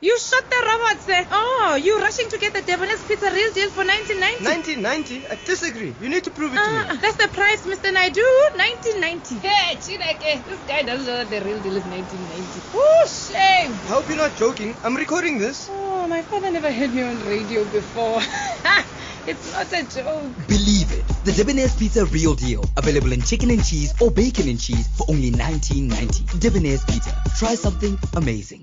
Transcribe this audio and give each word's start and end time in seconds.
You 0.00 0.16
shot 0.16 0.44
the 0.48 0.60
robots 0.64 1.06
there. 1.06 1.26
Oh, 1.32 1.74
you 1.82 1.98
rushing 1.98 2.28
to 2.30 2.38
get 2.38 2.52
the 2.54 2.62
Debonair's 2.62 3.02
Pizza 3.02 3.32
real 3.32 3.52
deal 3.52 3.68
for 3.70 3.82
1990. 3.84 4.78
1990? 4.78 5.26
I 5.26 5.34
disagree. 5.44 5.92
You 6.00 6.08
need 6.08 6.22
to 6.22 6.30
prove 6.30 6.52
it 6.54 6.56
to 6.56 6.62
Ah, 6.62 6.92
me. 6.92 6.98
that's 7.02 7.16
the 7.16 7.26
price, 7.26 7.62
Mr. 7.66 7.92
Naidu. 7.92 8.22
1990. 8.54 9.38
Hey, 9.42 9.74
Chineke, 9.74 10.44
this 10.46 10.60
guy 10.68 10.82
doesn't 10.82 11.04
know 11.04 11.16
that 11.18 11.30
the 11.30 11.40
real 11.44 11.58
deal 11.60 11.74
is 11.76 11.82
1990. 11.82 12.60
Oh, 12.78 13.06
shame. 13.10 13.72
I 13.74 13.88
hope 13.90 14.06
you're 14.08 14.16
not 14.22 14.36
joking. 14.36 14.76
I'm 14.84 14.94
recording 14.94 15.38
this. 15.38 15.66
Oh, 15.68 16.06
my 16.06 16.22
father 16.22 16.52
never 16.52 16.70
heard 16.70 16.94
me 16.94 17.02
on 17.02 17.18
radio 17.26 17.64
before. 17.64 18.22
it's 19.26 19.50
not 19.52 19.66
a 19.72 19.82
joke. 19.82 20.30
Believe 20.46 20.92
it. 20.94 21.04
The 21.24 21.32
Debonair's 21.32 21.74
Pizza 21.74 22.04
Real 22.06 22.36
Deal. 22.36 22.62
Available 22.76 23.10
in 23.10 23.22
chicken 23.22 23.50
and 23.50 23.64
cheese 23.64 23.92
or 24.00 24.12
bacon 24.12 24.48
and 24.48 24.60
cheese 24.60 24.86
for 24.96 25.06
only 25.10 25.32
19.90. 25.32 26.38
Debonair's 26.38 26.84
Pizza. 26.84 27.10
Try 27.36 27.56
something 27.56 27.98
amazing. 28.14 28.62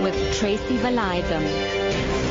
With 0.00 0.14
Tracy 0.38 0.76
Valaydham. 0.78 2.21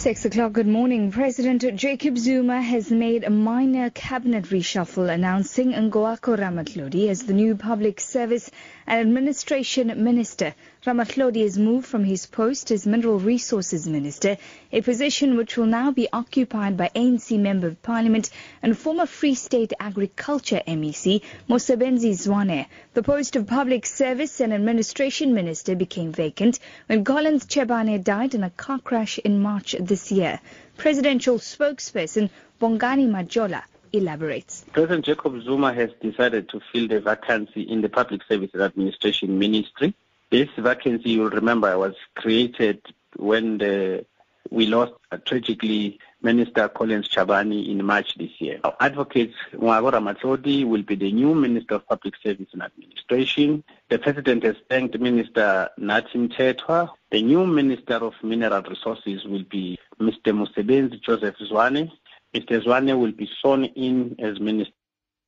Six 0.00 0.24
o'clock, 0.24 0.54
good 0.54 0.66
morning. 0.66 1.12
President 1.12 1.62
Jacob 1.74 2.16
Zuma 2.16 2.62
has 2.62 2.90
made 2.90 3.22
a 3.22 3.28
minor 3.28 3.90
cabinet 3.90 4.44
reshuffle 4.44 5.12
announcing 5.12 5.72
Ngoako 5.72 6.38
Ramatlhodi 6.38 7.10
as 7.10 7.24
the 7.24 7.34
new 7.34 7.54
public 7.54 8.00
service 8.00 8.50
and 8.86 8.98
administration 8.98 10.02
minister. 10.02 10.54
Ramatlodi 10.86 11.42
has 11.42 11.58
moved 11.58 11.86
from 11.86 12.04
his 12.04 12.24
post 12.24 12.70
as 12.70 12.86
mineral 12.86 13.18
resources 13.18 13.86
minister, 13.86 14.38
a 14.72 14.80
position 14.80 15.36
which 15.36 15.58
will 15.58 15.66
now 15.66 15.90
be 15.90 16.08
occupied 16.10 16.78
by 16.78 16.90
ANC 16.96 17.38
member 17.38 17.66
of 17.66 17.82
parliament 17.82 18.30
and 18.62 18.78
former 18.78 19.04
Free 19.04 19.34
State 19.34 19.74
Agriculture 19.78 20.62
MEC 20.66 21.20
Mosebenzi 21.50 22.12
Zwane. 22.12 22.64
The 22.94 23.02
post 23.02 23.36
of 23.36 23.46
public 23.46 23.84
service 23.84 24.40
and 24.40 24.54
administration 24.54 25.34
minister 25.34 25.76
became 25.76 26.12
vacant 26.12 26.58
when 26.86 27.04
Collins 27.04 27.44
Chabane 27.44 28.02
died 28.02 28.34
in 28.34 28.42
a 28.42 28.48
car 28.48 28.78
crash 28.78 29.18
in 29.18 29.42
March 29.42 29.76
this 29.90 30.10
year. 30.12 30.40
Presidential 30.76 31.38
spokesperson 31.38 32.30
Bongani 32.60 33.06
Majola 33.08 33.62
elaborates. 33.92 34.64
President 34.72 35.04
Jacob 35.04 35.42
Zuma 35.42 35.74
has 35.74 35.90
decided 36.00 36.48
to 36.48 36.60
fill 36.72 36.86
the 36.86 37.00
vacancy 37.00 37.62
in 37.62 37.82
the 37.82 37.88
Public 37.88 38.22
Service 38.28 38.50
and 38.54 38.62
Administration 38.62 39.38
Ministry. 39.38 39.92
This 40.30 40.48
vacancy, 40.56 41.10
you'll 41.10 41.30
remember, 41.30 41.76
was 41.76 41.96
created 42.14 42.80
when 43.16 43.58
the, 43.58 44.06
we 44.48 44.66
lost 44.66 44.92
uh, 45.10 45.16
tragically 45.16 45.98
Minister 46.22 46.68
Collins 46.68 47.08
Chabane 47.08 47.68
in 47.68 47.84
March 47.84 48.14
this 48.16 48.30
year. 48.38 48.60
Our 48.62 48.76
advocate 48.78 49.32
Ngoako 49.54 49.90
Ramatlhodi 49.92 50.64
will 50.64 50.82
be 50.82 50.94
the 50.94 51.10
new 51.10 51.34
Minister 51.34 51.76
of 51.76 51.88
Public 51.88 52.14
Service 52.22 52.48
and 52.52 52.62
Administration. 52.62 53.64
The 53.88 53.98
President 53.98 54.44
has 54.44 54.56
thanked 54.68 55.00
Minister 55.00 55.70
Nathi 55.80 56.28
Mthethwa. 56.28 56.90
The 57.10 57.22
new 57.22 57.44
Minister 57.46 57.94
of 57.94 58.14
Mineral 58.22 58.62
Resources 58.62 59.24
will 59.24 59.44
be 59.44 59.79
Mr. 60.00 60.32
Mosebenzi 60.32 61.00
Joseph 61.02 61.36
Zwane. 61.50 61.90
Mr. 62.34 62.64
Zwane 62.64 62.98
will 62.98 63.12
be 63.12 63.28
sworn 63.40 63.64
in 63.64 64.16
as 64.18 64.40
Minister. 64.40 64.72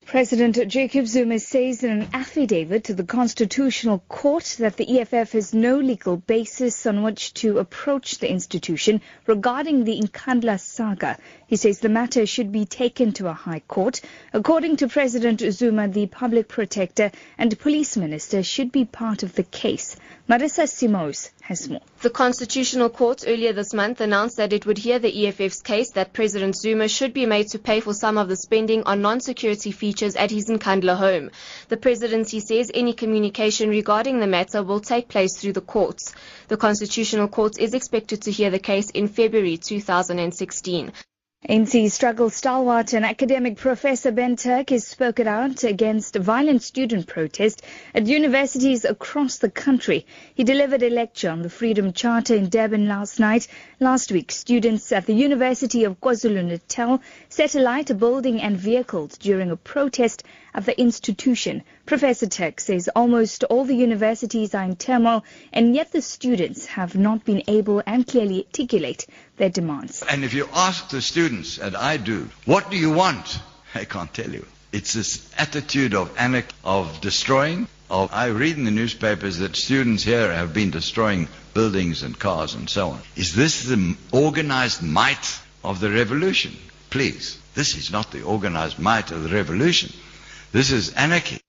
President 0.05 0.59
Jacob 0.67 1.07
Zuma 1.07 1.39
says 1.39 1.85
in 1.85 1.91
an 1.91 2.09
affidavit 2.13 2.85
to 2.85 2.95
the 2.95 3.05
Constitutional 3.05 4.01
Court 4.09 4.57
that 4.59 4.77
the 4.77 5.01
EFF 5.01 5.33
has 5.33 5.55
no 5.55 5.79
legal 5.79 6.17
basis 6.17 6.87
on 6.87 7.05
which 7.05 7.33
to 7.35 7.59
approach 7.59 8.19
the 8.19 8.29
institution 8.29 9.01
regarding 9.27 9.85
the 9.85 10.01
Nkandla 10.01 10.59
saga. 10.59 11.19
He 11.47 11.55
says 11.57 11.79
the 11.79 11.89
matter 11.89 12.27
should 12.27 12.51
be 12.51 12.65
taken 12.67 13.13
to 13.13 13.29
a 13.29 13.33
high 13.33 13.61
court. 13.61 14.01
According 14.33 14.79
to 14.79 14.89
President 14.89 15.41
Zuma, 15.41 15.87
the 15.87 16.07
public 16.07 16.49
protector 16.49 17.13
and 17.39 17.57
police 17.59 17.97
minister 17.97 18.43
should 18.43 18.73
be 18.73 18.85
part 18.85 19.23
of 19.23 19.35
the 19.35 19.45
case. 19.45 19.97
Marissa 20.29 20.69
has 21.43 21.69
more. 21.69 21.81
The 22.01 22.11
Constitutional 22.11 22.89
Court 22.89 23.25
earlier 23.27 23.53
this 23.53 23.75
month 23.75 24.01
announced 24.01 24.37
that 24.37 24.53
it 24.53 24.65
would 24.65 24.79
hear 24.79 25.01
the 25.01 25.27
EFF's 25.27 25.61
case 25.61 25.91
that 25.91 26.13
President 26.13 26.57
Zuma 26.57 26.87
should 26.87 27.13
be 27.13 27.27
made 27.27 27.49
to 27.49 27.59
pay 27.59 27.81
for 27.81 27.93
some 27.93 28.17
of 28.17 28.29
the 28.29 28.37
spending 28.37 28.85
on 28.85 29.03
non-security 29.03 29.73
features 29.73 30.15
at 30.15 30.31
his 30.31 30.49
Nkandla 30.49 30.97
home. 30.97 31.33
The 31.69 31.77
presidency 31.77 32.39
says 32.39 32.71
any 32.73 32.93
communication 32.93 33.69
regarding 33.69 34.21
the 34.21 34.29
matter 34.29 34.63
will 34.63 34.81
take 34.81 35.09
place 35.09 35.37
through 35.37 35.55
the 35.55 35.61
courts. 35.61 36.15
The 36.47 36.57
Constitutional 36.57 37.27
Court 37.27 37.59
is 37.59 37.75
expected 37.75 38.23
to 38.23 38.31
hear 38.31 38.51
the 38.51 38.61
case 38.61 38.91
in 38.91 39.09
February 39.09 39.57
2016. 39.57 40.93
ANC 41.49 41.91
struggle 41.91 42.31
stalwart 42.31 42.93
and 42.93 43.05
academic 43.05 43.57
Professor 43.57 44.13
Ben 44.13 44.37
Turok 44.37 44.71
has 44.71 44.87
spoken 44.87 45.27
out 45.27 45.65
against 45.65 46.15
violent 46.15 46.63
student 46.63 47.09
protest 47.09 47.63
at 47.93 48.07
universities 48.07 48.85
across 48.85 49.39
the 49.39 49.51
country. 49.51 50.07
He 50.37 50.45
delivered 50.45 50.85
a 50.85 50.89
lecture 50.89 51.31
on 51.31 51.43
the 51.43 51.51
Freedom 51.51 51.93
Charter 51.93 52.37
in 52.37 52.49
Durban 52.49 52.87
last 52.87 53.19
night. 53.19 53.49
Last 53.81 54.13
week, 54.13 54.31
students 54.31 54.93
at 54.93 55.07
the 55.07 55.15
University 55.15 55.83
of 55.83 56.01
KwaZulu-Natal 56.01 57.03
set 57.29 57.57
alight 57.57 57.91
a 57.91 57.95
building 57.95 58.41
and 58.41 58.57
vehicles 58.57 59.19
during 59.19 59.51
a 59.51 59.57
protest 59.57 60.23
at 60.55 60.67
the 60.67 60.81
institution. 60.81 61.63
Professor 61.87 62.27
Turok 62.27 62.61
says 62.61 62.89
almost 62.95 63.45
all 63.45 63.65
the 63.65 63.75
universities 63.77 64.55
are 64.55 64.65
in 64.65 64.77
turmoil 64.77 65.25
and 65.53 65.75
yet 65.75 65.93
the 65.93 66.03
students 66.03 66.67
have 66.67 66.95
not 66.95 67.25
been 67.25 67.43
able 67.49 67.83
and 67.87 68.07
clearly 68.07 68.45
articulate 68.47 69.07
their 69.37 69.51
demands. 69.51 70.03
And 70.09 70.25
if 70.25 70.35
you 70.35 70.49
ask 70.53 70.91
the 70.91 71.01
students, 71.01 71.59
and 71.59 71.77
I 71.77 71.97
do, 71.97 72.29
what 72.45 72.71
do 72.71 72.77
you 72.77 72.93
want? 72.93 73.41
I 73.75 73.85
can't 73.85 74.13
tell 74.13 74.31
you. 74.31 74.47
It's 74.73 74.95
this 74.95 75.31
attitude 75.37 75.95
of 75.95 76.17
anarchy, 76.19 76.55
of 76.65 77.01
destroying. 77.01 77.69
Of, 77.91 78.11
I 78.13 78.27
read 78.29 78.57
in 78.57 78.65
the 78.65 78.71
newspapers 78.71 79.39
that 79.39 79.55
students 79.55 80.03
here 80.03 80.33
have 80.33 80.55
been 80.55 80.71
destroying 80.71 81.29
buildings 81.53 82.03
and 82.03 82.19
cars 82.19 82.55
and 82.55 82.71
so 82.71 82.91
on. 82.91 83.01
Is 83.17 83.35
this 83.35 83.65
the 83.65 83.97
organized 84.13 84.83
might 84.83 85.41
of 85.63 85.81
the 85.81 85.91
revolution? 85.91 86.57
Please, 86.89 87.39
this 87.55 87.77
is 87.77 87.91
not 87.91 88.11
the 88.11 88.23
organized 88.23 88.79
might 88.79 89.11
of 89.11 89.23
the 89.23 89.29
revolution. 89.29 89.93
This 90.53 90.71
is 90.71 90.93
anarchy. 90.93 91.41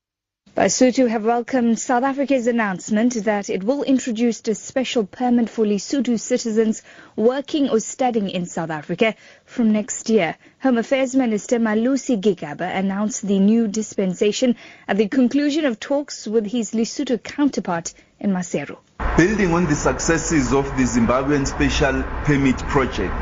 Lesotho 0.56 1.10
have 1.10 1.26
welcomed 1.26 1.78
South 1.78 2.04
Africa's 2.04 2.48
announcement 2.48 3.26
that 3.26 3.50
it 3.50 3.62
will 3.62 3.84
introduce 3.84 4.42
a 4.48 4.56
special 4.56 5.06
permit 5.06 5.50
for 5.50 5.66
Lesotho 5.66 6.18
citizens 6.18 6.82
working 7.18 7.70
or 7.70 7.82
studying 7.82 8.30
in 8.30 8.46
South 8.46 8.70
Africa 8.70 9.14
from 9.44 9.74
next 9.74 10.10
year. 10.10 10.38
Home 10.62 10.78
Affairs 10.78 11.18
Minister 11.18 11.60
Malusi 11.60 12.16
Gigaba 12.16 12.74
announced 12.74 13.28
the 13.28 13.40
new 13.40 13.68
dispensation 13.68 14.56
at 14.88 14.96
the 14.96 15.10
conclusion 15.10 15.66
of 15.66 15.82
talks 15.82 16.26
with 16.26 16.46
his 16.46 16.72
Lesotho 16.72 17.22
counterpart 17.22 17.94
in 18.22 18.32
Maseru. 18.32 18.78
Building 19.18 19.54
on 19.54 19.66
the 19.66 19.76
successes 19.76 20.54
of 20.54 20.64
the 20.78 20.84
Zimbabwean 20.84 21.46
Special 21.46 22.04
Permit 22.24 22.60
Project, 22.70 23.22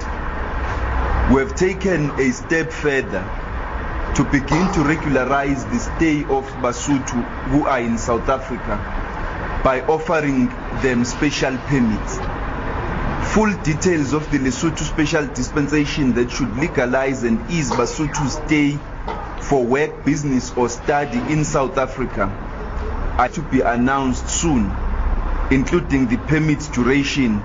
we 1.34 1.42
have 1.42 1.56
taken 1.56 2.12
a 2.20 2.32
step 2.32 2.72
further 2.72 3.41
to 4.16 4.24
begin 4.26 4.72
to 4.74 4.84
regularize 4.84 5.66
the 5.66 5.80
stay 5.80 6.24
of 6.26 6.46
Basotho 6.62 7.24
who 7.50 7.66
are 7.66 7.80
in 7.80 7.98
South 7.98 8.28
Africa 8.28 8.78
by 9.64 9.82
offering 9.82 10.48
them 10.82 11.06
special 11.06 11.58
permits. 11.58 12.18
Full 13.34 13.54
details 13.64 14.14
of 14.14 14.30
the 14.32 14.40
Lesotho 14.40 14.84
special 14.84 15.26
dispensation 15.28 16.14
that 16.16 16.30
should 16.30 16.54
legalize 16.58 17.24
and 17.24 17.40
ease 17.50 17.72
Basotho's 17.72 18.34
stay 18.46 18.78
for 19.42 19.64
work, 19.64 20.04
business 20.04 20.52
or 20.58 20.68
study 20.68 21.18
in 21.32 21.46
South 21.46 21.78
Africa 21.78 22.26
are 23.18 23.30
to 23.30 23.42
be 23.42 23.62
announced 23.62 24.28
soon, 24.30 24.72
including 25.52 26.08
the 26.08 26.18
permit 26.18 26.60
duration 26.74 27.42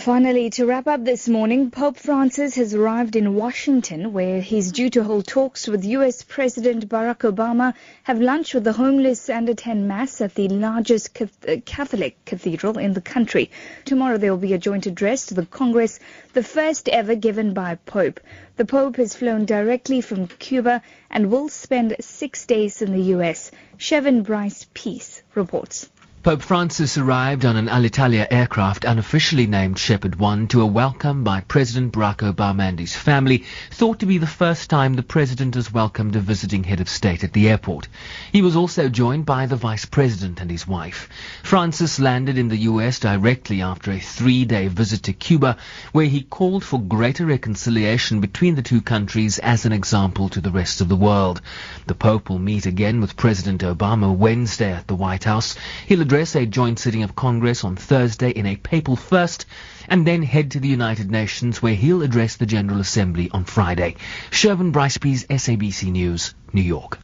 finally, 0.00 0.48
to 0.48 0.64
wrap 0.64 0.86
up 0.86 1.04
this 1.04 1.28
morning, 1.28 1.70
Pope 1.70 1.98
Francis 1.98 2.54
has 2.54 2.72
arrived 2.72 3.14
in 3.14 3.34
Washington, 3.34 4.14
where 4.14 4.40
he's 4.40 4.72
due 4.72 4.88
to 4.88 5.04
hold 5.04 5.26
talks 5.26 5.68
with 5.68 5.84
U.S. 5.84 6.22
President 6.22 6.88
Barack 6.88 7.30
Obama, 7.30 7.74
have 8.04 8.18
lunch 8.18 8.54
with 8.54 8.64
the 8.64 8.72
homeless, 8.72 9.28
and 9.28 9.48
attend 9.50 9.86
Mass 9.86 10.22
at 10.22 10.34
the 10.34 10.48
largest 10.48 11.20
uh, 11.20 11.26
Catholic 11.66 12.24
cathedral 12.24 12.78
in 12.78 12.94
the 12.94 13.02
country. 13.02 13.50
Tomorrow 13.84 14.16
there 14.16 14.30
will 14.30 14.38
be 14.38 14.54
a 14.54 14.58
joint 14.58 14.86
address 14.86 15.26
to 15.26 15.34
the 15.34 15.44
Congress, 15.44 16.00
the 16.32 16.42
first 16.42 16.88
ever 16.88 17.14
given 17.14 17.52
by 17.52 17.74
Pope. 17.74 18.18
The 18.56 18.64
Pope 18.64 18.96
has 18.96 19.14
flown 19.14 19.44
directly 19.44 20.00
from 20.00 20.26
Cuba 20.26 20.80
and 21.10 21.30
will 21.30 21.50
spend 21.50 21.96
six 22.00 22.46
days 22.46 22.80
in 22.80 22.92
the 22.92 23.02
U.S. 23.16 23.50
Sherwin 23.76 24.22
Bryce-Pease 24.22 25.22
reports. 25.34 25.90
Pope 26.22 26.42
Francis 26.42 26.96
arrived 26.96 27.44
on 27.44 27.56
an 27.56 27.66
Alitalia 27.66 28.28
aircraft 28.30 28.84
unofficially 28.84 29.48
named 29.48 29.76
Shepherd 29.76 30.14
1 30.20 30.46
to 30.46 30.60
a 30.60 30.66
welcome 30.66 31.24
by 31.24 31.40
President 31.40 31.92
Barack 31.92 32.18
Obama 32.18 32.60
and 32.60 32.78
his 32.78 32.94
family, 32.94 33.42
thought 33.72 33.98
to 33.98 34.06
be 34.06 34.18
the 34.18 34.26
first 34.28 34.70
time 34.70 34.94
the 34.94 35.02
president 35.02 35.56
has 35.56 35.72
welcomed 35.72 36.14
a 36.14 36.20
visiting 36.20 36.62
head 36.62 36.80
of 36.80 36.88
state 36.88 37.24
at 37.24 37.32
the 37.32 37.48
airport. 37.48 37.88
He 38.30 38.40
was 38.40 38.54
also 38.54 38.88
joined 38.88 39.26
by 39.26 39.46
the 39.46 39.56
vice 39.56 39.84
president 39.84 40.40
and 40.40 40.48
his 40.48 40.64
wife. 40.64 41.08
Francis 41.42 41.98
landed 41.98 42.38
in 42.38 42.46
the 42.46 42.70
US 42.70 43.00
directly 43.00 43.60
after 43.60 43.90
a 43.90 43.98
three-day 43.98 44.68
visit 44.68 45.02
to 45.02 45.12
Cuba, 45.12 45.56
where 45.90 46.06
he 46.06 46.22
called 46.22 46.62
for 46.62 46.80
greater 46.80 47.26
reconciliation 47.26 48.20
between 48.20 48.54
the 48.54 48.62
two 48.62 48.80
countries 48.80 49.40
as 49.40 49.64
an 49.64 49.72
example 49.72 50.28
to 50.28 50.40
the 50.40 50.52
rest 50.52 50.80
of 50.80 50.88
the 50.88 50.94
world. 50.94 51.42
The 51.88 51.96
Pope 51.96 52.28
will 52.28 52.38
meet 52.38 52.64
again 52.64 53.00
with 53.00 53.16
President 53.16 53.62
Obama 53.62 54.16
Wednesday 54.16 54.70
at 54.70 54.86
the 54.86 54.94
White 54.94 55.24
House. 55.24 55.56
He'll 55.88 56.11
address 56.12 56.36
a 56.36 56.44
joint 56.44 56.78
sitting 56.78 57.04
of 57.04 57.16
Congress 57.16 57.64
on 57.64 57.74
Thursday 57.74 58.28
in 58.28 58.44
a 58.44 58.54
papal 58.54 58.96
first 58.96 59.46
and 59.88 60.06
then 60.06 60.22
head 60.22 60.50
to 60.50 60.60
the 60.60 60.68
United 60.68 61.10
Nations 61.10 61.62
where 61.62 61.74
he'll 61.74 62.02
address 62.02 62.36
the 62.36 62.44
General 62.44 62.80
Assembly 62.80 63.30
on 63.32 63.46
Friday. 63.46 63.96
Sherwin 64.30 64.72
Bryce-Pease, 64.72 65.24
SABC 65.24 65.90
News, 65.90 66.34
New 66.52 66.60
York. 66.60 66.98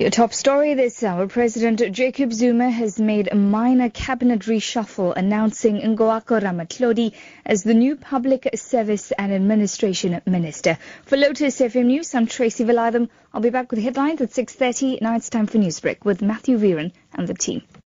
Your 0.00 0.10
top 0.10 0.34
story 0.34 0.74
this 0.74 1.04
hour, 1.04 1.28
President 1.28 1.92
Jacob 1.92 2.32
Zuma 2.32 2.68
has 2.68 2.98
made 2.98 3.28
a 3.30 3.36
minor 3.36 3.90
cabinet 3.90 4.40
reshuffle 4.40 5.14
announcing 5.16 5.76
Ngoako 5.76 6.42
Ramatlhodi 6.42 7.12
as 7.46 7.62
the 7.62 7.74
new 7.74 7.94
Public 7.94 8.48
Service 8.56 9.12
and 9.12 9.32
Administration 9.32 10.20
Minister. 10.26 10.78
For 11.04 11.16
Lotus 11.16 11.60
FM 11.60 11.84
News, 11.84 12.12
I'm 12.12 12.26
Tracy 12.26 12.64
Valaydham. 12.64 13.08
I'll 13.32 13.40
be 13.40 13.50
back 13.50 13.70
with 13.70 13.80
headlines 13.80 14.20
at 14.20 14.30
6.30. 14.30 15.00
Now 15.00 15.14
it's 15.14 15.30
time 15.30 15.46
for 15.46 15.58
Newsbreak 15.58 16.04
with 16.04 16.22
Matthew 16.22 16.58
Viren 16.58 16.90
and 17.12 17.28
the 17.28 17.34
team. 17.34 17.62